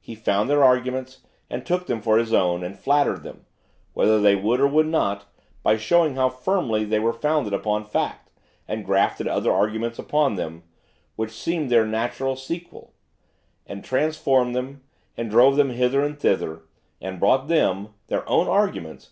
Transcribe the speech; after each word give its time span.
He 0.00 0.14
found 0.14 0.48
their 0.48 0.62
arguments, 0.62 1.22
and 1.50 1.66
took 1.66 1.88
them 1.88 2.00
for 2.00 2.18
his 2.18 2.32
own, 2.32 2.62
and 2.62 2.78
flattered 2.78 3.24
them, 3.24 3.46
whether 3.94 4.20
they 4.20 4.36
would 4.36 4.60
or 4.60 4.68
would 4.68 4.86
not, 4.86 5.24
by 5.64 5.76
showing 5.76 6.14
how 6.14 6.28
firmly 6.28 6.84
they 6.84 7.00
were 7.00 7.12
founded 7.12 7.52
upon 7.52 7.84
fact; 7.84 8.30
and 8.68 8.84
grafted 8.84 9.26
other 9.26 9.50
arguments 9.52 9.98
upon 9.98 10.36
them, 10.36 10.62
which 11.16 11.32
seemed 11.32 11.68
their 11.68 11.84
natural 11.84 12.36
sequelae; 12.36 12.90
and 13.66 13.82
transformed 13.84 14.54
them, 14.54 14.82
and 15.16 15.30
drove 15.30 15.56
them 15.56 15.70
hither 15.70 16.00
and 16.04 16.20
thither; 16.20 16.60
and 17.00 17.18
brought 17.18 17.48
them 17.48 17.88
their 18.06 18.28
own 18.28 18.46
arguments! 18.46 19.10